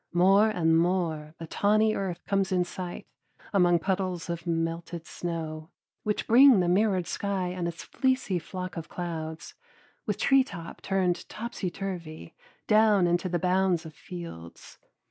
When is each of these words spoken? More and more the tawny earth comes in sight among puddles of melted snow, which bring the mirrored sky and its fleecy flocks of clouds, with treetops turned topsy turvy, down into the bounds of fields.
More 0.13 0.49
and 0.49 0.79
more 0.79 1.35
the 1.37 1.45
tawny 1.45 1.93
earth 1.93 2.25
comes 2.25 2.51
in 2.51 2.63
sight 2.63 3.05
among 3.53 3.77
puddles 3.77 4.31
of 4.31 4.47
melted 4.47 5.05
snow, 5.05 5.69
which 6.01 6.25
bring 6.25 6.59
the 6.59 6.67
mirrored 6.67 7.05
sky 7.05 7.49
and 7.49 7.67
its 7.67 7.83
fleecy 7.83 8.39
flocks 8.39 8.79
of 8.79 8.89
clouds, 8.89 9.53
with 10.07 10.17
treetops 10.17 10.79
turned 10.81 11.29
topsy 11.29 11.69
turvy, 11.69 12.35
down 12.65 13.05
into 13.05 13.29
the 13.29 13.37
bounds 13.37 13.85
of 13.85 13.93
fields. 13.93 14.79